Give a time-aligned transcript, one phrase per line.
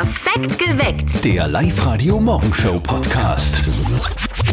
[0.00, 1.24] Perfekt geweckt.
[1.26, 3.62] Der Live-Radio-Morgenshow-Podcast.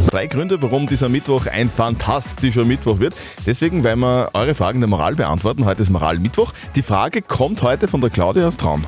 [0.10, 3.16] Drei Gründe, warum dieser Mittwoch ein fantastischer Mittwoch wird.
[3.46, 5.64] Deswegen werden wir eure Fragen der Moral beantworten.
[5.64, 6.52] Heute ist Moralmittwoch.
[6.76, 8.86] Die Frage kommt heute von der Claudia aus Traun.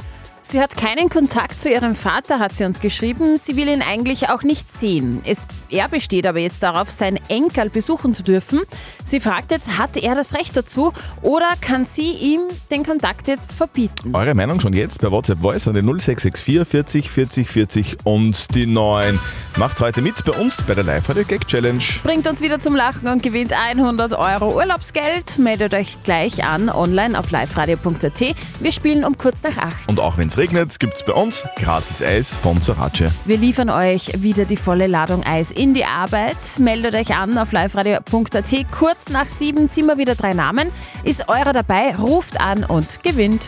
[0.51, 3.37] Sie hat keinen Kontakt zu ihrem Vater, hat sie uns geschrieben.
[3.37, 5.21] Sie will ihn eigentlich auch nicht sehen.
[5.23, 8.61] Es, er besteht aber jetzt darauf, seinen Enkel besuchen zu dürfen.
[9.03, 13.53] Sie fragt jetzt, hat er das Recht dazu oder kann sie ihm den Kontakt jetzt
[13.53, 14.15] verbieten?
[14.15, 18.65] Eure Meinung schon jetzt per WhatsApp Voice an den 0664 40 40 40 und die
[18.65, 19.19] 9.
[19.57, 21.83] Macht heute mit bei uns bei der Live-Radio Gag Challenge.
[22.01, 25.37] Bringt uns wieder zum Lachen und gewinnt 100 Euro Urlaubsgeld.
[25.37, 28.35] Meldet euch gleich an online auf liveradio.at.
[28.59, 29.89] Wir spielen um kurz nach 8.
[29.89, 33.11] Und auch wenn es regnet, gibt es bei uns gratis Eis von Sorace.
[33.25, 36.37] Wir liefern euch wieder die volle Ladung Eis in die Arbeit.
[36.59, 38.71] Meldet euch an auf liveradio.at.
[38.71, 40.71] Kurz nach sieben ziehen wir wieder drei Namen.
[41.03, 43.47] Ist eurer dabei, ruft an und gewinnt.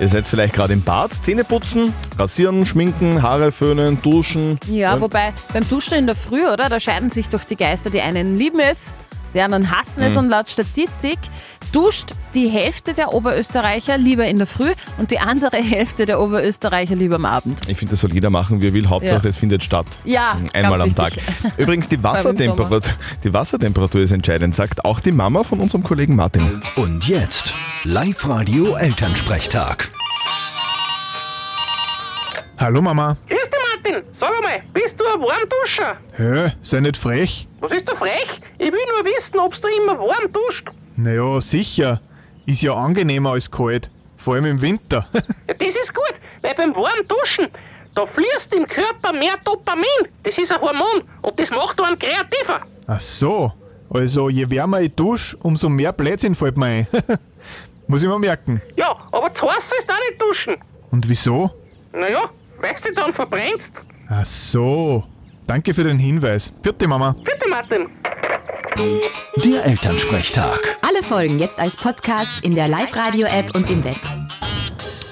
[0.00, 4.58] Ihr seid vielleicht gerade im Bad, Zähne putzen, rasieren, schminken, Haare föhnen, duschen.
[4.66, 6.70] Ja, wobei beim Duschen in der Früh, oder?
[6.70, 7.90] Da scheiden sich doch die Geister.
[7.90, 8.94] Die einen lieben es,
[9.34, 11.18] die anderen hassen es und laut Statistik
[11.74, 16.94] duscht die Hälfte der Oberösterreicher lieber in der Früh und die andere Hälfte der Oberösterreicher
[16.94, 17.60] lieber am Abend.
[17.68, 18.88] Ich finde, das soll jeder machen, wie er will.
[18.88, 19.30] Hauptsache, Ja.
[19.30, 19.86] es findet statt.
[20.04, 21.16] Ja, Einmal am ganz Tag.
[21.16, 21.24] wichtig.
[21.58, 22.80] Übrigens, die Wassertemperatur,
[23.24, 26.62] die Wassertemperatur ist entscheidend, sagt auch die Mama von unserem Kollegen Martin.
[26.76, 27.52] Und jetzt
[27.84, 29.90] Live-Radio-Elternsprechtag.
[32.58, 33.16] Hallo Mama.
[33.28, 33.50] Grüß dich,
[33.92, 34.02] Martin.
[34.18, 35.96] Sag einmal, bist du ein Warmduscher?
[36.16, 37.48] Hä, sei nicht frech.
[37.60, 38.26] Was ist da frech?
[38.58, 40.68] Ich will nur wissen, ob du immer warm duscht.
[40.96, 42.00] Naja, sicher.
[42.46, 43.90] Ist ja angenehmer als kalt.
[44.16, 45.06] Vor allem im Winter.
[45.46, 47.48] Ja, das ist gut, weil beim warmen Duschen,
[47.94, 49.84] da fließt im Körper mehr Dopamin.
[50.22, 52.60] Das ist ein Hormon und das macht einen kreativer.
[52.86, 53.52] Ach so.
[53.90, 56.86] Also, je wärmer ich dusche, umso mehr Blödsinn fällt mir ein.
[57.86, 58.62] Muss ich mir merken.
[58.76, 60.56] Ja, aber zu heiß ist auch nicht duschen.
[60.90, 61.50] Und wieso?
[61.92, 63.70] Naja, weil du dich dann verbrennst.
[64.08, 65.04] Ach so.
[65.46, 66.52] Danke für den Hinweis.
[66.62, 67.14] Vierte Mama.
[67.22, 67.88] Bitte, Martin.
[68.76, 70.78] Der Elternsprechtag.
[70.82, 73.96] Alle Folgen jetzt als Podcast in der Live-Radio-App und im Web.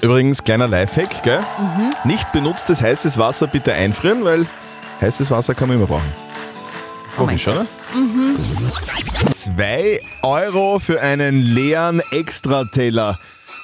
[0.01, 1.39] Übrigens, kleiner Lifehack, gell?
[1.39, 1.93] Mhm.
[2.03, 4.47] Nicht benutztes heißes Wasser bitte einfrieren, weil
[4.99, 6.11] heißes Wasser kann man immer brauchen.
[7.17, 7.65] Oh mein Logisch, oder?
[7.93, 8.35] Mhm.
[9.31, 13.17] Zwei Euro für einen leeren Extrateller,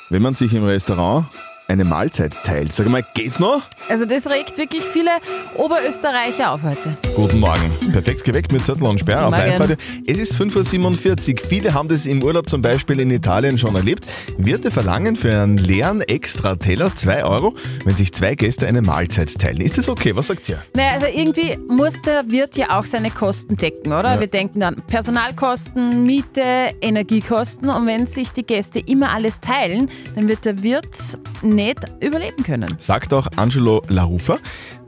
[0.10, 1.26] wenn man sich im Restaurant
[1.70, 2.74] eine Mahlzeit teilt.
[2.74, 3.62] Sag mal, geht's noch?
[3.88, 5.12] Also das regt wirklich viele
[5.56, 6.98] Oberösterreicher auf heute.
[7.16, 7.72] Guten Morgen.
[7.92, 9.70] Perfekt geweckt mit Zettel und Sperr auf Morgen.
[9.70, 9.78] live.
[10.08, 11.48] Es ist 5.47 Uhr.
[11.48, 14.08] Viele haben das im Urlaub zum Beispiel in Italien schon erlebt.
[14.38, 17.54] Wirte verlangen für einen leeren Extrateller 2 Euro,
[17.86, 19.62] wenn sich zwei Gäste eine Mahlzeit teilen.
[19.62, 20.16] Ist das okay?
[20.16, 20.64] Was sagt ihr?
[20.76, 24.16] Naja, also irgendwie muss der Wirt ja auch seine Kosten decken, oder?
[24.16, 24.20] Ja.
[24.20, 30.28] Wir denken dann Personalkosten, Miete, Energiekosten und wenn sich die Gäste immer alles teilen, dann
[30.28, 30.96] wird der Wirt
[31.42, 32.74] nicht überleben können.
[32.80, 34.38] Sagt auch Angelo Larufa,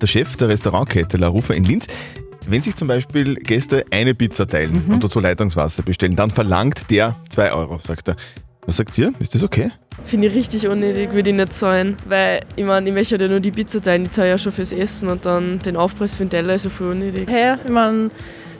[0.01, 1.87] der Chef der Restaurantkette Larufa in Linz.
[2.47, 7.15] Wenn sich zum Beispiel Gäste eine Pizza teilen und dazu Leitungswasser bestellen, dann verlangt der
[7.29, 8.15] 2 Euro, sagt er.
[8.65, 9.11] Was sagt ihr?
[9.19, 9.71] Ist das okay?
[10.05, 11.97] Finde ich richtig unnötig, würde ich nicht zahlen.
[12.07, 14.71] Weil, ich meine, ich möchte ja nur die Pizza teilen, ich zahle ja schon fürs
[14.71, 17.27] Essen und dann den Aufpreis für den Teller ist ja voll unnötig.
[17.29, 18.11] Hey, ich meine,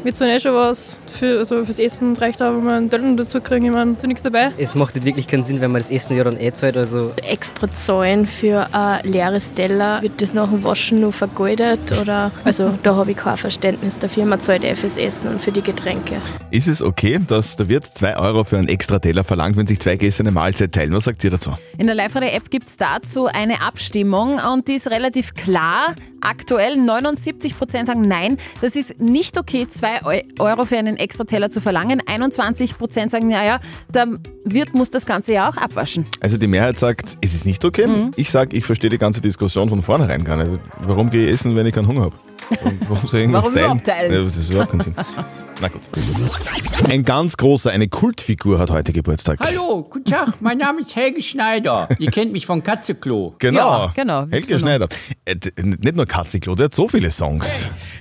[0.03, 3.15] wir zahlen eh schon was für, also fürs Essen, reicht auch, wenn wir einen Teller
[3.15, 4.51] dazu kriegen, ich meine, da nichts dabei.
[4.57, 6.77] Es macht halt wirklich keinen Sinn, wenn man das Essen ja dann eh zahlt.
[6.77, 10.01] Also extra zahlen für ein leeres Teller.
[10.01, 11.79] Wird das nach dem Waschen nur vergoldet?
[12.01, 14.25] Oder also da habe ich kein Verständnis dafür.
[14.25, 16.17] Man zahlt eh fürs Essen und für die Getränke.
[16.49, 19.79] Ist es okay, dass der Wirt 2 Euro für einen extra Teller verlangt, wenn sich
[19.79, 20.93] zwei Gäste eine Mahlzeit teilen?
[20.93, 21.51] Was sagt ihr dazu?
[21.77, 25.95] In der Live-Radio-App gibt es dazu eine Abstimmung und die ist relativ klar.
[26.21, 29.67] Aktuell 79% sagen nein, das ist nicht okay,
[29.99, 32.01] 2 Euro für einen extra Teller zu verlangen.
[32.01, 33.59] 21% sagen, naja,
[33.93, 34.07] der
[34.45, 36.05] Wirt muss das Ganze ja auch abwaschen.
[36.19, 37.87] Also die Mehrheit sagt, es ist nicht okay.
[38.15, 40.61] Ich sage, ich verstehe die ganze Diskussion von vornherein gar nicht.
[40.79, 42.15] Warum gehe ich essen, wenn ich keinen Hunger habe?
[42.49, 43.29] Warum, warum teilen?
[43.29, 44.13] überhaupt teilen?
[44.13, 44.95] Ja, das ist überhaupt keinen Sinn.
[45.61, 45.81] Na gut.
[46.89, 49.39] Ein ganz großer, eine Kultfigur hat heute Geburtstag.
[49.39, 51.87] Hallo, guten Tag, mein Name ist Helge Schneider.
[51.99, 53.35] Ihr kennt mich von Katzeklo.
[53.37, 53.59] Genau.
[53.59, 54.57] Ja, genau, Helge.
[54.57, 54.87] Schneider.
[55.23, 57.47] Äh, nicht nur Katziklo, der hat so viele Songs.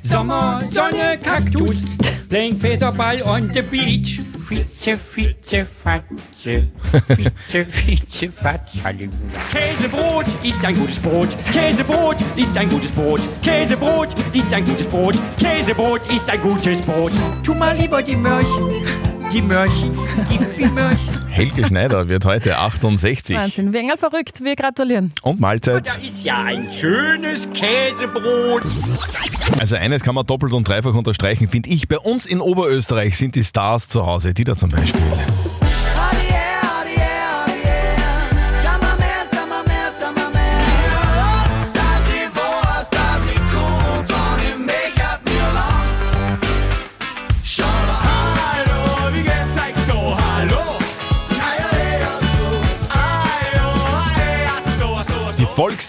[0.02, 1.82] Sommer, Sonne, Kaktus,
[2.30, 4.20] playing Federball on the beach.
[4.50, 6.66] Fitze, Fitze, Fatze,
[7.06, 9.38] Fitze, Fitze, Fatze, Halleluja.
[9.52, 15.14] Käsebrot ist ein gutes Brot, Käsebrot ist ein gutes Brot, Käsebrot ist ein gutes Brot,
[15.38, 17.12] Käsebrot ist ein gutes Brot.
[17.44, 18.84] Tu mal lieber die Mörchen,
[19.32, 19.92] die Mörchen,
[20.28, 21.26] gib die Mörchen.
[21.28, 23.36] Helge Schneider wird heute 68.
[23.36, 25.12] Wahnsinn, Wengel verrückt, wir gratulieren.
[25.22, 25.88] Und Mahlzeit.
[25.88, 28.62] Da ist ja ein schönes Käsebrot.
[29.58, 31.86] Also eines kann man doppelt und dreifach unterstreichen, finde ich.
[31.86, 34.34] Bei uns in Oberösterreich sind die Stars zu Hause.
[34.34, 35.00] Die da zum Beispiel.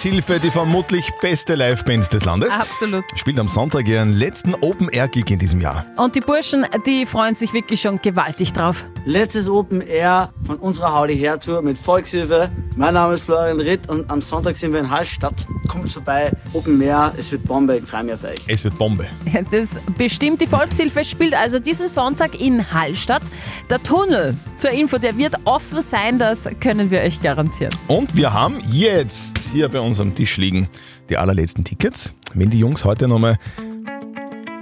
[0.01, 2.49] Volkshilfe, die vermutlich beste Liveband des Landes.
[2.49, 3.03] Absolut.
[3.13, 5.85] Spielt am Sonntag ihren letzten Open-Air-Gig in diesem Jahr.
[5.95, 8.83] Und die Burschen, die freuen sich wirklich schon gewaltig drauf.
[9.05, 12.49] Letztes Open Air von unserer Howdy Hair Tour mit Volkshilfe.
[12.75, 15.35] Mein Name ist Florian Ritt und am Sonntag sind wir in Hallstatt.
[15.67, 18.39] Kommt vorbei, Open Air, es wird Bombe, ich freue mich auf euch.
[18.47, 19.07] Es wird Bombe.
[19.51, 23.23] Das bestimmt die Volkshilfe spielt also diesen Sonntag in Hallstatt.
[23.69, 27.73] Der Tunnel zur Info, der wird offen sein, das können wir euch garantieren.
[27.87, 30.69] Und wir haben jetzt hier bei uns am Tisch liegen
[31.09, 32.15] die allerletzten Tickets.
[32.33, 33.37] Wenn die Jungs heute nochmal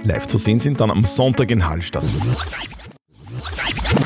[0.04, 2.04] live zu sehen sind, dann am Sonntag in Hallstatt.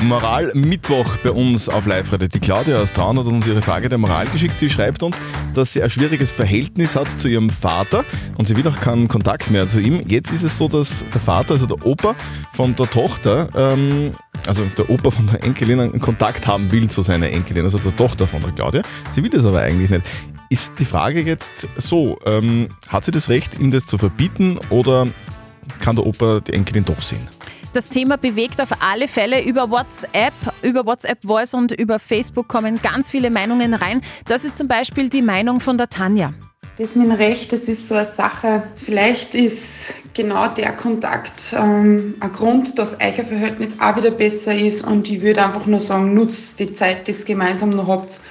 [0.01, 2.27] Moral Mittwoch bei uns auf Live-Radio.
[2.27, 4.57] Die Claudia aus Traun hat uns ihre Frage der Moral geschickt.
[4.57, 5.17] Sie schreibt uns,
[5.53, 8.05] dass sie ein schwieriges Verhältnis hat zu ihrem Vater
[8.37, 10.01] und sie will auch keinen Kontakt mehr zu ihm.
[10.07, 12.15] Jetzt ist es so, dass der Vater, also der Opa
[12.51, 14.11] von der Tochter, ähm,
[14.45, 17.95] also der Opa von der Enkelin, einen Kontakt haben will zu seiner Enkelin, also der
[17.95, 18.83] Tochter von der Claudia.
[19.11, 20.03] Sie will das aber eigentlich nicht.
[20.55, 25.05] Ist die Frage jetzt so, ähm, hat sie das Recht, ihm das zu verbieten oder
[25.81, 27.27] kann der Opa die Enkelin doch sehen?
[27.73, 30.31] Das Thema bewegt auf alle Fälle über WhatsApp,
[30.61, 33.99] über WhatsApp Voice und über Facebook kommen ganz viele Meinungen rein.
[34.27, 36.33] Das ist zum Beispiel die Meinung von der Tanja.
[36.77, 38.63] Das mit dem Recht, das ist so eine Sache.
[38.75, 44.87] Vielleicht ist genau der Kontakt ähm, ein Grund, dass euer Verhältnis auch wieder besser ist.
[44.87, 48.21] Und ich würde einfach nur sagen, nutzt die Zeit, die ihr gemeinsam noch habt.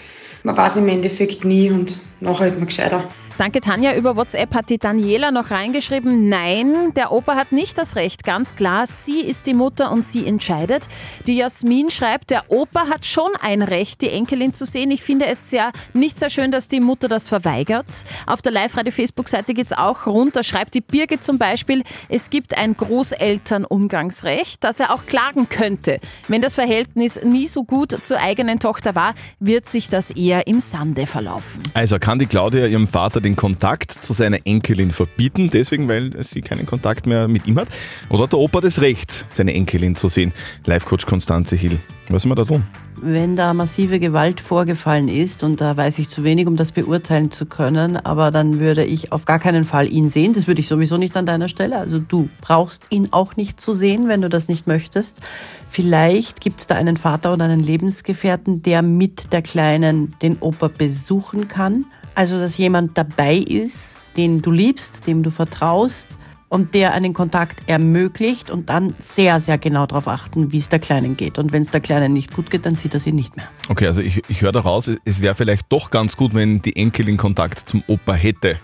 [0.45, 3.05] Man weiß im Endeffekt nie und nachher ist man gescheiter.
[3.37, 3.97] Danke, Tanja.
[3.97, 8.23] Über WhatsApp hat die Daniela noch reingeschrieben, nein, der Opa hat nicht das Recht.
[8.23, 10.87] Ganz klar, sie ist die Mutter und sie entscheidet.
[11.27, 14.93] Die Jasmin schreibt, der Opa hat schon ein Recht, die Enkelin zu sehen.
[14.93, 17.87] Ich finde es sehr, nicht sehr schön, dass die Mutter das verweigert.
[18.27, 20.45] Auf der Live-Radio-Facebook-Seite geht es auch runter.
[20.45, 25.99] Schreibt die Birgit zum Beispiel, es gibt ein Großelternumgangsrecht, das er auch klagen könnte.
[26.29, 30.61] Wenn das Verhältnis nie so gut zur eigenen Tochter war, wird sich das eher im
[30.61, 31.63] Sande verlaufen.
[31.75, 36.43] Also kann die Claudia ihrem Vater den Kontakt zu seiner Enkelin verbieten, deswegen, weil sie
[36.43, 37.69] keinen Kontakt mehr mit ihm hat?
[38.11, 40.33] Oder hat der Opa das Recht, seine Enkelin zu sehen?
[40.67, 41.79] Live-Coach Konstanze Hill.
[42.09, 42.63] Was soll man da tun?
[43.01, 47.31] Wenn da massive Gewalt vorgefallen ist, und da weiß ich zu wenig, um das beurteilen
[47.31, 50.33] zu können, aber dann würde ich auf gar keinen Fall ihn sehen.
[50.33, 51.79] Das würde ich sowieso nicht an deiner Stelle.
[51.79, 55.21] Also du brauchst ihn auch nicht zu sehen, wenn du das nicht möchtest.
[55.69, 60.69] Vielleicht gibt es da einen Vater oder einen Lebensgefährten, der mit der Kleinen den Opa
[60.69, 61.87] besuchen kann.
[62.15, 66.19] Also dass jemand dabei ist, den du liebst, dem du vertraust
[66.49, 70.79] und der einen Kontakt ermöglicht und dann sehr, sehr genau darauf achten, wie es der
[70.79, 71.39] Kleinen geht.
[71.39, 73.49] Und wenn es der Kleinen nicht gut geht, dann sieht er sie nicht mehr.
[73.69, 77.17] Okay, also ich, ich höre daraus, es wäre vielleicht doch ganz gut, wenn die Enkelin
[77.17, 78.61] Kontakt zum Opa hätte.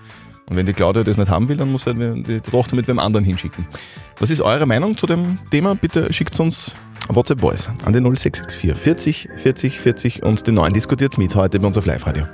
[0.48, 3.00] Und wenn die Claudia das nicht haben will, dann muss halt die Tochter mit wem
[3.00, 3.66] anderen hinschicken.
[4.18, 5.74] Was ist eure Meinung zu dem Thema?
[5.74, 6.76] Bitte schickt uns
[7.14, 11.66] WhatsApp Voice an den 0664 40 40 40 und den neuen diskutiert mit heute bei
[11.66, 12.24] uns auf Live-Radio.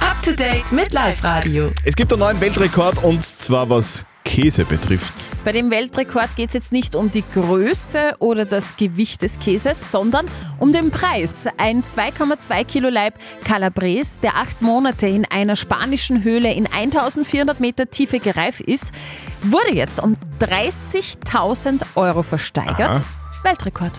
[0.00, 1.70] Up to date mit Live Radio.
[1.84, 5.12] Es gibt einen neuen Weltrekord und zwar was Käse betrifft.
[5.44, 9.92] Bei dem Weltrekord geht es jetzt nicht um die Größe oder das Gewicht des Käses,
[9.92, 10.26] sondern
[10.58, 11.46] um den Preis.
[11.56, 13.14] Ein 2,2 Kilo Leib
[13.44, 18.90] Calabres, der acht Monate in einer spanischen Höhle in 1400 Meter Tiefe gereift ist,
[19.42, 22.96] wurde jetzt um 30.000 Euro versteigert.
[22.96, 23.02] Aha.
[23.46, 23.92] Weltrekord.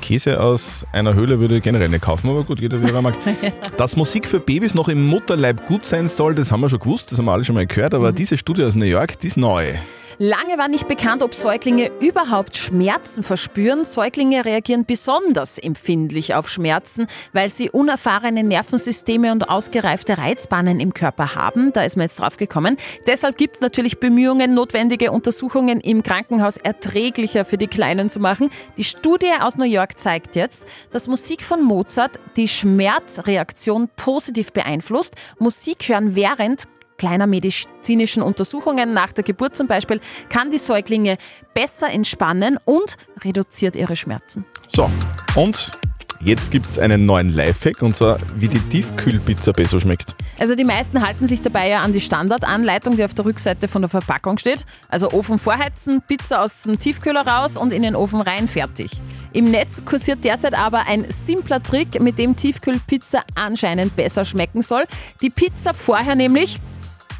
[0.00, 3.14] Käse aus einer Höhle würde ich generell nicht kaufen, aber gut, jeder wie er mag.
[3.76, 7.12] Dass Musik für Babys noch im Mutterleib gut sein soll, das haben wir schon gewusst,
[7.12, 9.36] das haben wir alle schon mal gehört, aber diese Studie aus New York, die ist
[9.36, 9.74] neu.
[10.18, 13.84] Lange war nicht bekannt, ob Säuglinge überhaupt Schmerzen verspüren.
[13.84, 21.34] Säuglinge reagieren besonders empfindlich auf Schmerzen, weil sie unerfahrene Nervensysteme und ausgereifte Reizbahnen im Körper
[21.34, 21.72] haben.
[21.72, 22.76] Da ist man jetzt drauf gekommen.
[23.06, 28.50] Deshalb gibt es natürlich Bemühungen, notwendige Untersuchungen im Krankenhaus erträglicher für die Kleinen zu machen.
[28.76, 35.14] Die Studie aus New York zeigt jetzt, dass Musik von Mozart die Schmerzreaktion positiv beeinflusst.
[35.38, 36.64] Musik hören während
[37.02, 41.16] kleiner medizinischen Untersuchungen nach der Geburt zum Beispiel kann die Säuglinge
[41.52, 44.44] besser entspannen und reduziert ihre Schmerzen.
[44.68, 44.88] So,
[45.34, 45.72] und
[46.20, 50.14] jetzt gibt es einen neuen Lifehack und zwar, wie die Tiefkühlpizza besser schmeckt.
[50.38, 53.82] Also die meisten halten sich dabei ja an die Standardanleitung, die auf der Rückseite von
[53.82, 54.64] der Verpackung steht.
[54.88, 58.92] Also Ofen vorheizen, Pizza aus dem Tiefkühler raus und in den Ofen rein, fertig.
[59.32, 64.84] Im Netz kursiert derzeit aber ein simpler Trick, mit dem Tiefkühlpizza anscheinend besser schmecken soll.
[65.20, 66.60] Die Pizza vorher nämlich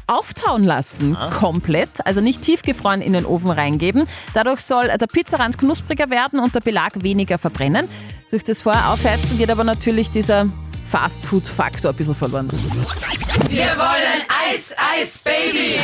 [0.07, 4.07] auftauen lassen, komplett, also nicht tiefgefroren in den Ofen reingeben.
[4.33, 7.87] Dadurch soll der Pizzarand knuspriger werden und der Belag weniger verbrennen.
[8.29, 10.47] Durch das Vorher-Aufheizen geht aber natürlich dieser
[10.85, 12.49] Fastfood-Faktor ein bisschen verloren.
[13.49, 15.79] Wir wollen Eis Eis, Baby!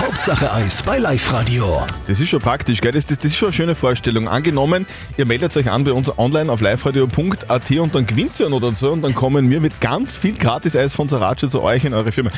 [0.00, 1.82] Hauptsache Eis bei Live Radio.
[2.08, 2.92] Das ist schon praktisch, gell?
[2.92, 4.28] Das, das, das ist schon eine schöne Vorstellung.
[4.28, 8.74] Angenommen, ihr meldet euch an bei uns online auf liveradio.at und dann gewinnt ihr oder
[8.74, 12.10] so und dann kommen wir mit ganz viel Gratis-Eis von Sarace zu euch in eure
[12.10, 12.30] Firma.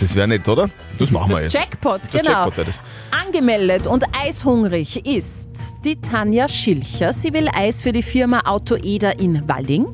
[0.00, 0.70] Das wäre nett, oder?
[0.98, 1.54] Das, machen wir jetzt.
[1.54, 2.44] Jackpot, Der genau.
[2.44, 2.80] Jackpot das.
[3.26, 5.48] Angemeldet und eishungrig ist
[5.84, 7.12] die Tanja Schilcher.
[7.12, 9.86] Sie will Eis für die Firma Auto Eder in Walding.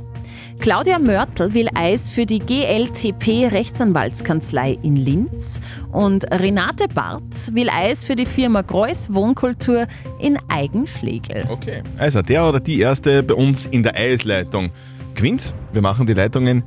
[0.60, 5.60] Claudia Mörtel will Eis für die GLTP Rechtsanwaltskanzlei in Linz.
[5.90, 9.86] Und Renate Barth will Eis für die Firma Greuß Wohnkultur
[10.20, 11.46] in Eigenschlegel.
[11.50, 11.82] Okay.
[11.98, 14.70] Also der oder die Erste bei uns in der Eisleitung
[15.14, 15.54] gewinnt.
[15.72, 16.62] Wir machen die Leitungen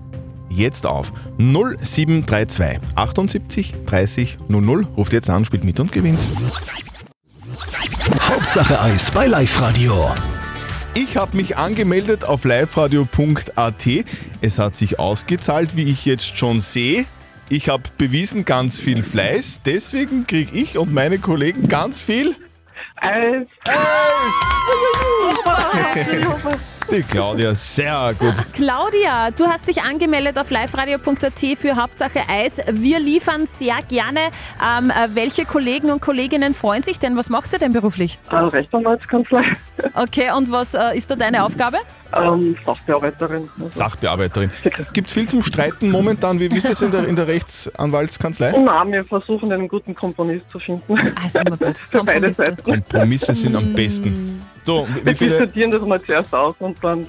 [0.50, 1.12] jetzt auf.
[1.38, 4.88] 0732 78 30 00.
[4.96, 6.20] Ruft jetzt an, spielt mit und gewinnt.
[8.22, 10.12] Hauptsache Eis bei Live Radio.
[10.94, 13.88] Ich habe mich angemeldet auf liveradio.at.
[14.42, 17.06] Es hat sich ausgezahlt, wie ich jetzt schon sehe.
[17.50, 22.36] Ich habe bewiesen ganz viel Fleiß, deswegen kriege ich und meine Kollegen ganz viel
[23.00, 23.48] Eis.
[26.90, 28.34] Die Claudia, sehr gut.
[28.54, 32.62] Claudia, du hast dich angemeldet auf liveradio.at für Hauptsache Eis.
[32.72, 34.20] Wir liefern sehr gerne.
[34.64, 37.18] Ähm, äh, welche Kollegen und Kolleginnen freuen sich denn?
[37.18, 38.18] Was macht ihr denn beruflich?
[38.32, 39.44] Äh, Rechtsanwaltskanzlei.
[39.94, 41.78] Okay, und was äh, ist da deine Aufgabe?
[42.16, 43.48] Ähm, Sachbearbeiterin.
[43.76, 44.50] Sachbearbeiterin.
[44.94, 46.40] Gibt es viel zum Streiten momentan?
[46.40, 48.58] Wie wie ist das in der, in der Rechtsanwaltskanzlei?
[48.58, 50.98] Nein, wir versuchen einen guten Kompromiss zu finden.
[51.22, 51.78] Also immer gut.
[51.92, 52.64] Für beide Seiten.
[52.64, 54.42] Kompromisse sind am besten.
[54.64, 57.06] So, wie Wir viele, diskutieren das mal zuerst aus und dann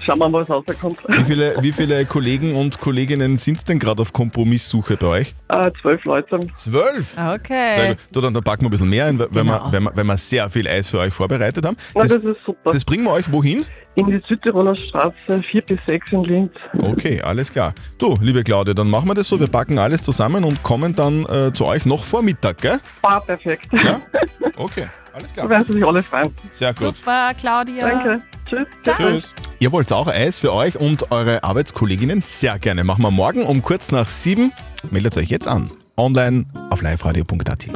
[0.00, 0.98] schauen wir mal, was rauskommt.
[1.08, 5.34] wie, viele, wie viele Kollegen und Kolleginnen sind denn gerade auf Kompromisssuche bei euch?
[5.48, 6.40] Äh, zwölf Leute.
[6.56, 7.10] Zwölf?
[7.10, 7.96] Sehr Okay.
[8.12, 9.44] Du, dann, dann packen wir ein bisschen mehr ein, weil, Genau.
[9.44, 11.76] wir, weil, wir, weil wir sehr viel Eis für euch vorbereitet haben.
[11.94, 12.70] Na, das ist super.
[12.70, 13.64] das bringen wir euch wohin?
[13.94, 16.52] In die Südtiroler Straße 4 bis 6 in Linz.
[16.78, 17.74] Okay, alles klar.
[17.98, 19.38] Du, liebe Claudia, dann machen wir das so.
[19.38, 22.78] Wir packen alles zusammen und kommen dann äh, zu euch noch vor Mittag, gell?
[23.02, 23.68] Ah, perfekt.
[23.72, 24.00] Ja?
[24.56, 25.48] Okay, alles Da klar.
[25.50, 26.34] werden Sie sich alle freuen.
[26.50, 26.96] Sehr gut.
[26.96, 27.88] Super, Claudia.
[27.88, 28.22] Danke.
[28.46, 28.66] Tschüss.
[28.96, 29.34] Tschüss.
[29.60, 32.20] Ihr wollt auch Eis für euch und eure Arbeitskolleginnen?
[32.22, 32.84] Sehr gerne.
[32.84, 34.52] Machen wir morgen um kurz nach sieben.
[34.90, 35.70] Meldet euch jetzt an.
[35.96, 37.66] Online auf liveradio.at.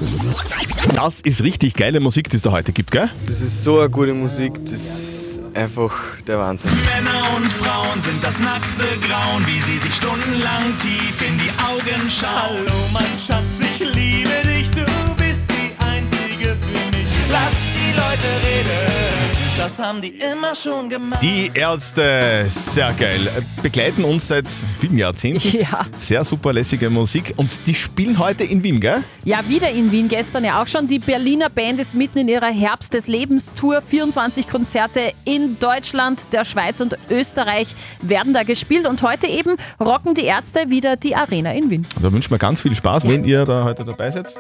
[0.95, 3.09] Das ist richtig geile Musik, die es da heute gibt, gell?
[3.27, 5.26] Das ist so eine gute Musik, das ist
[5.57, 5.93] einfach
[6.27, 6.71] der Wahnsinn.
[6.95, 12.11] Männer und Frauen sind das nackte Grauen, wie sie sich stundenlang tief in die Augen
[12.11, 12.31] schauen.
[12.31, 14.85] Hallo, mein Schatz, ich liebe dich, du
[15.17, 17.09] bist die Einzige für mich.
[17.31, 19.16] Lass die Leute reden,
[19.59, 21.23] das haben die immer schon gemacht.
[21.23, 23.29] Die Ärzte, sehr geil.
[23.63, 24.47] Begleiten uns seit
[24.79, 25.37] vielen Jahrzehnten.
[25.57, 25.87] Ja.
[25.97, 27.33] Sehr super lässige Musik.
[27.37, 29.03] Und die spielen heute in Wien, gell?
[29.25, 30.87] Ja, wieder in Wien, gestern ja auch schon.
[30.87, 33.81] Die Berliner Band ist mitten in ihrer Herbst des Lebens Tour.
[33.81, 38.87] 24 Konzerte in Deutschland, der Schweiz und Österreich werden da gespielt.
[38.87, 41.87] Und heute eben rocken die Ärzte wieder die Arena in Wien.
[42.01, 44.35] Da wünschen wir ganz viel Spaß, wenn ihr da heute dabei seid.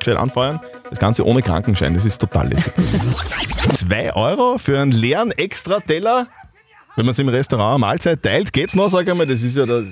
[0.00, 0.60] Gescheit anfeuern.
[0.88, 2.72] Das Ganze ohne Krankenschein, das ist total lässig.
[3.72, 6.26] Zwei Euro für einen leeren Extra-Teller.
[6.96, 9.26] Wenn man es im Restaurant eine Mahlzeit teilt, geht's noch, sag ich mal.
[9.26, 9.84] Das ist ja das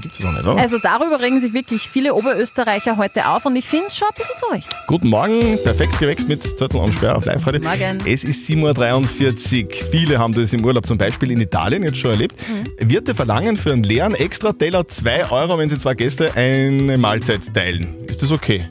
[0.00, 0.56] gibt's doch nicht, oder?
[0.56, 4.14] Also darüber regen sich wirklich viele Oberösterreicher heute auf und ich finde es schon ein
[4.16, 4.76] bisschen zurecht.
[4.86, 7.60] Guten Morgen, perfekt gewächst mit Zettel und Sperr auf live heute.
[7.60, 8.02] Morgen.
[8.06, 9.70] Es ist 7.43 Uhr.
[9.90, 12.36] Viele haben das im Urlaub zum Beispiel in Italien jetzt schon erlebt.
[12.78, 18.06] Wirte verlangen für einen leeren Extra-Teller 2 Euro, wenn sie zwei Gäste eine Mahlzeit teilen.
[18.06, 18.64] Ist das okay?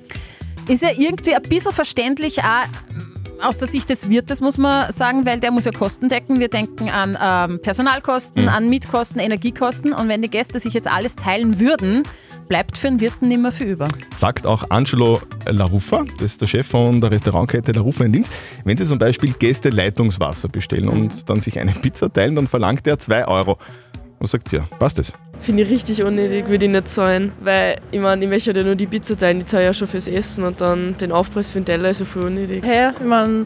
[0.68, 2.66] Ist ja irgendwie ein bisschen verständlich auch
[3.42, 6.40] aus der Sicht des Wirtes, muss man sagen, weil der muss ja Kosten decken.
[6.40, 8.50] Wir denken an ähm, Personalkosten, Mhm.
[8.50, 12.04] an Mietkosten, Energiekosten und wenn die Gäste sich jetzt alles teilen würden,
[12.48, 13.88] bleibt für den Wirten nicht mehr viel über.
[14.14, 18.30] Sagt auch Angelo Larufa, das ist der Chef von der Restaurantkette Larufa in Linz.
[18.64, 22.88] Wenn Sie zum Beispiel Gäste Leitungswasser bestellen und dann sich eine Pizza teilen, dann verlangt
[22.88, 23.58] er 2 Euro.
[24.20, 24.68] Was sagt ihr?
[24.80, 25.14] Passt das?
[25.40, 27.32] Finde ich richtig unnötig, würde ich nicht zahlen.
[27.42, 30.08] Weil, ich meine, ich möchte ja nur die Pizza teilen, die zahle ja schon fürs
[30.08, 32.64] Essen und dann den Aufpreis für den Teller ist ja voll unnötig.
[32.64, 33.46] Hey, ich meine,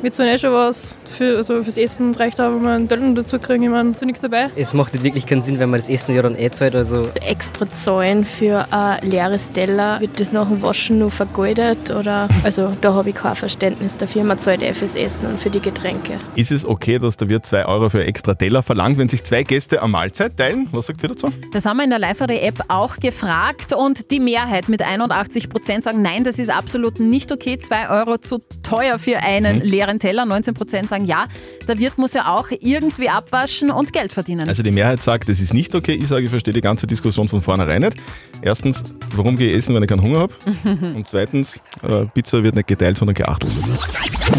[0.00, 3.12] wir zahlen eh schon was für, also fürs Essen, reicht auch, wenn wir einen Teller
[3.14, 3.64] dazu kriegen.
[3.64, 4.50] Ich meine, da nichts dabei.
[4.56, 6.76] Es macht halt wirklich keinen Sinn, wenn man das Essen ja dann eh zahlt.
[6.76, 12.28] Also Extra zahlen für ein leeres Teller, wird das nach dem Waschen nur vergoldet oder,
[12.44, 14.24] also da habe ich kein Verständnis dafür.
[14.24, 16.18] Man zahlt eh fürs Essen und für die Getränke.
[16.36, 19.42] Ist es okay, dass der Wirt 2 Euro für extra Teller verlangt, wenn sich zwei
[19.42, 20.68] Gäste eine Mahlzeit teilen?
[20.72, 21.32] Was sagt ihr dazu?
[21.52, 26.02] Das haben wir in der Live-App auch gefragt und die Mehrheit mit 81 Prozent sagen,
[26.02, 27.58] nein, das ist absolut nicht okay.
[27.58, 30.24] 2 Euro zu teuer für einen leeren leeren Teller.
[30.24, 31.26] 19% sagen ja.
[31.66, 34.48] Der Wirt muss ja auch irgendwie abwaschen und Geld verdienen.
[34.48, 35.94] Also die Mehrheit sagt, das ist nicht okay.
[35.94, 37.96] Ich sage, ich verstehe die ganze Diskussion von vornherein nicht.
[38.42, 38.82] Erstens,
[39.14, 40.34] warum gehe ich essen, wenn ich keinen Hunger habe?
[40.94, 43.52] Und zweitens, äh, Pizza wird nicht geteilt, sondern geachtelt.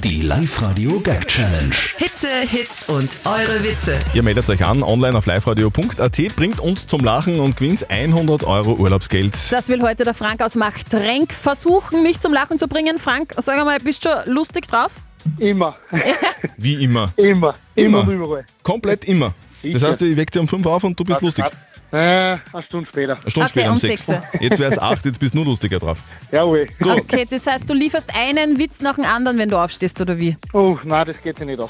[0.03, 1.73] Die Live-Radio Gag Challenge.
[1.97, 3.97] Hitze, Hits und eure Witze.
[4.13, 8.73] Ihr meldet euch an online auf liveradio.at, bringt uns zum Lachen und gewinnt 100 Euro
[8.73, 9.37] Urlaubsgeld.
[9.51, 12.99] Das will heute der Frank aus Machtrenk versuchen, mich zum Lachen zu bringen.
[12.99, 14.91] Frank, sag einmal, bist du schon lustig drauf?
[15.37, 15.75] Immer.
[16.57, 17.11] Wie immer.
[17.17, 17.53] Immer.
[17.75, 18.07] Immer.
[18.07, 18.43] Immer.
[18.63, 19.33] Komplett immer.
[19.61, 19.87] Das Sicher.
[19.87, 21.45] heißt, ich weck dir um 5 auf und du bist lustig.
[21.91, 23.13] Äh, eine Stunde später.
[23.19, 24.05] Eine Stunde Okay, später um um 6.
[24.05, 24.21] sechs.
[24.39, 25.97] Jetzt wäre es 8, jetzt bist du nur lustiger drauf.
[26.31, 26.67] Jawohl.
[26.79, 30.37] Okay, das heißt, du lieferst einen Witz nach dem anderen, wenn du aufstehst, oder wie?
[30.53, 31.69] Oh, nein, das geht sich nicht aus.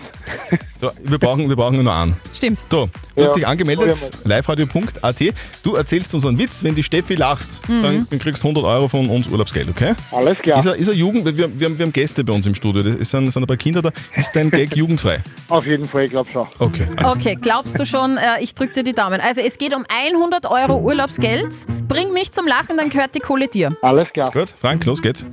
[0.82, 2.16] So, wir, brauchen, wir brauchen nur noch einen.
[2.34, 2.60] Stimmt.
[2.70, 3.28] So, du Ja.
[3.28, 5.20] hast dich angemeldet, liveradio.at.
[5.64, 6.64] Du erzählst uns einen Witz.
[6.64, 7.84] Wenn die Steffi lacht, Mhm.
[7.84, 9.94] dann, dann kriegst du 100 Euro von uns Urlaubsgeld, okay?
[10.12, 10.60] Alles klar.
[10.60, 12.82] Ist er, ist er Jugend, wir, wir, haben, wir haben Gäste bei uns im Studio,
[12.82, 13.92] es sind, sind ein paar Kinder da.
[14.16, 15.20] Ist dein Gag jugendfrei?
[15.50, 16.48] Auf jeden Fall, ich glaube schon.
[16.60, 16.88] Okay.
[17.04, 19.22] Okay, glaubst du schon, äh, ich drück dir die Daumen.
[19.22, 19.86] Also es geht um
[20.16, 21.50] 100 Euro Urlaubsgeld.
[21.88, 23.76] Bring mich zum Lachen, dann gehört die Kohle dir.
[23.82, 24.30] Alles klar.
[24.32, 25.28] Gut, Frank, los geht's.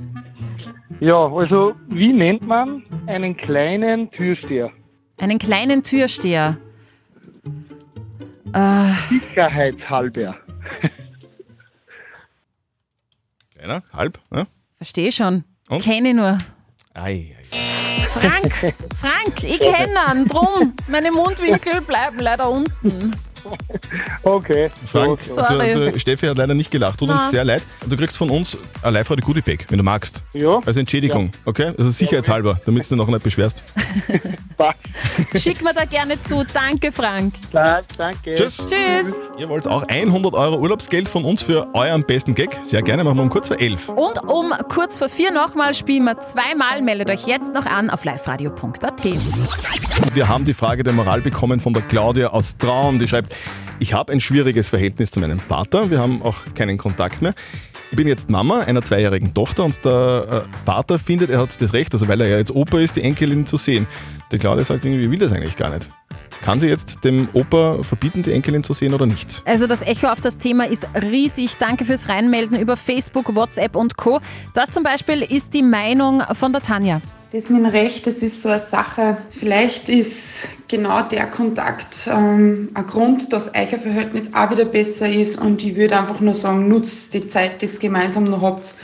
[0.99, 4.71] Ja, also, wie nennt man einen kleinen Türsteher?
[5.17, 6.57] Einen kleinen Türsteher.
[8.53, 10.37] Äh, Sicherheitshalber.
[13.55, 14.47] Kleiner, halb, ne?
[14.75, 15.43] verstehe schon.
[15.69, 15.83] Und?
[15.83, 16.37] Kenne ich nur.
[16.93, 17.35] Ei,
[18.09, 18.53] Frank,
[18.95, 20.27] Frank, ich kenne ihn.
[20.27, 23.13] Drum, meine Mundwinkel bleiben leider unten.
[24.23, 24.69] Okay.
[24.85, 25.73] Frank, Sorry.
[25.73, 27.29] Du, du, Steffi hat leider nicht gelacht, tut uns Na.
[27.29, 27.63] sehr leid.
[27.85, 30.23] Du kriegst von uns ein live radio goodie bag wenn du magst.
[30.33, 30.59] Ja.
[30.65, 31.73] Als Entschädigung, okay?
[31.77, 33.63] Also sicherheitshalber, damit du dich noch nicht beschwerst.
[35.35, 36.43] Schick mir da gerne zu.
[36.53, 37.35] Danke, Frank.
[37.51, 38.33] Danke.
[38.35, 38.57] Tschüss.
[38.57, 39.13] Tschüss.
[39.37, 42.57] Ihr wollt auch 100 Euro Urlaubsgeld von uns für euren besten Gag?
[42.63, 43.89] Sehr gerne, machen wir um kurz vor 11.
[43.89, 46.81] Und um kurz vor vier nochmal spielen wir zweimal.
[46.81, 49.05] Meldet euch jetzt noch an auf liveradio.at.
[50.13, 53.35] Wir haben die Frage der Moral bekommen von der Claudia aus Traun, die schreibt,
[53.79, 57.33] ich habe ein schwieriges Verhältnis zu meinem Vater, wir haben auch keinen Kontakt mehr.
[57.89, 61.73] Ich bin jetzt Mama einer zweijährigen Tochter und der äh, Vater findet, er hat das
[61.73, 63.87] Recht, also weil er ja jetzt Opa ist, die Enkelin zu sehen.
[64.31, 65.89] Die Claudia sagt irgendwie, will das eigentlich gar nicht.
[66.43, 69.41] Kann sie jetzt dem Opa verbieten, die Enkelin zu sehen oder nicht?
[69.45, 71.57] Also das Echo auf das Thema ist riesig.
[71.57, 74.19] Danke fürs Reinmelden über Facebook, WhatsApp und Co.
[74.53, 77.01] Das zum Beispiel ist die Meinung von der Tanja.
[77.31, 79.17] Das mit dem Recht, das ist so eine Sache.
[79.37, 85.37] Vielleicht ist genau der Kontakt ähm, ein Grund, dass euer Verhältnis auch wieder besser ist.
[85.37, 88.75] Und ich würde einfach nur sagen, nutzt die Zeit, die ihr gemeinsam noch habt.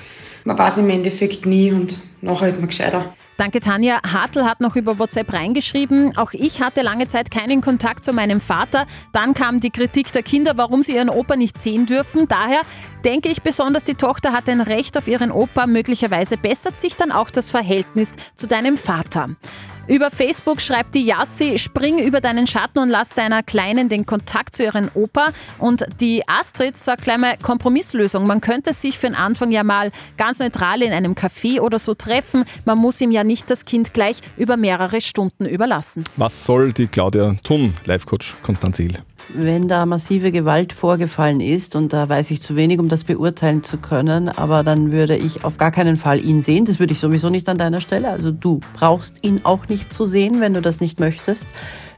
[0.43, 3.13] Man weiß im Endeffekt nie und nachher ist man gescheiter.
[3.37, 3.99] Danke, Tanja.
[4.03, 6.15] Hartl hat noch über WhatsApp reingeschrieben.
[6.17, 8.85] Auch ich hatte lange Zeit keinen Kontakt zu meinem Vater.
[9.11, 12.27] Dann kam die Kritik der Kinder, warum sie ihren Opa nicht sehen dürfen.
[12.27, 12.61] Daher
[13.03, 15.65] denke ich besonders, die Tochter hat ein Recht auf ihren Opa.
[15.65, 19.29] Möglicherweise bessert sich dann auch das Verhältnis zu deinem Vater.
[19.85, 24.55] Über Facebook schreibt die Yassi, spring über deinen Schatten und lass deiner Kleinen den Kontakt
[24.55, 25.29] zu ihren Opa.
[25.59, 28.25] Und die Astrid sagt gleich mal Kompromisslösung.
[28.25, 31.95] Man könnte sich für den Anfang ja mal ganz neutral in einem Café oder so
[31.95, 32.45] treffen.
[32.63, 36.05] Man muss ihm ja nicht das Kind gleich über mehrere Stunden überlassen.
[36.15, 38.99] Was soll die Claudia tun, Live-Coach Konstanz Hill?
[39.29, 43.63] Wenn da massive Gewalt vorgefallen ist, und da weiß ich zu wenig, um das beurteilen
[43.63, 46.65] zu können, aber dann würde ich auf gar keinen Fall ihn sehen.
[46.65, 48.09] Das würde ich sowieso nicht an deiner Stelle.
[48.09, 51.47] Also du brauchst ihn auch nicht zu sehen, wenn du das nicht möchtest.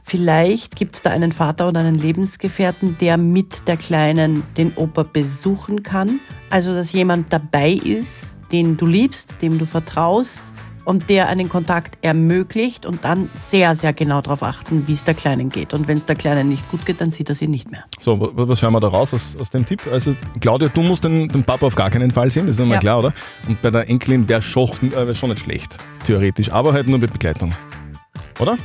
[0.02, 5.02] Vielleicht gibt es da einen Vater oder einen Lebensgefährten, der mit der Kleinen den Opa
[5.02, 6.20] besuchen kann.
[6.48, 10.54] Also dass jemand dabei ist, den du liebst, dem du vertraust
[10.86, 15.12] und der einen Kontakt ermöglicht und dann sehr, sehr genau darauf achten, wie es der
[15.14, 15.74] Kleinen geht.
[15.74, 17.84] Und wenn es der Kleinen nicht gut geht, dann sieht er sie nicht mehr.
[18.00, 19.82] So, wa- was hören wir da raus aus, aus dem Tipp?
[19.92, 22.76] Also, Claudia, du musst den, den Papa auf gar keinen Fall sehen, das ist einmal
[22.76, 22.80] Ja.
[22.80, 23.12] klar, oder?
[23.46, 26.98] Und bei der Enkelin wäre schon, äh, wär schon nicht schlecht, theoretisch, aber halt nur
[26.98, 27.52] mit Begleitung.
[28.38, 28.56] Oder?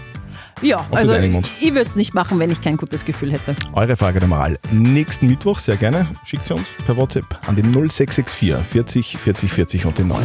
[0.61, 3.55] Ja, also ich würde es nicht machen, wenn ich kein gutes Gefühl hätte.
[3.73, 4.59] Eure Frage der Moral.
[4.71, 9.85] Nächsten Mittwoch, sehr gerne, schickt sie uns per WhatsApp an die 0664 40 40 40
[9.85, 10.19] und den 9.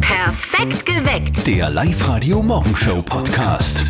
[0.00, 1.46] Perfekt geweckt.
[1.46, 3.84] Der Live-Radio Morgenshow Podcast.